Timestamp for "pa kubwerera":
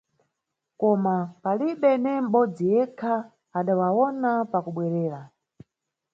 4.51-5.21